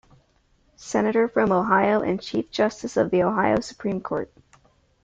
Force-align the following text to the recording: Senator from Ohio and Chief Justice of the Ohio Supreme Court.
Senator 0.77 1.27
from 1.27 1.51
Ohio 1.51 2.01
and 2.01 2.19
Chief 2.19 2.49
Justice 2.49 2.97
of 2.97 3.11
the 3.11 3.21
Ohio 3.21 3.59
Supreme 3.59 4.01
Court. 4.01 4.33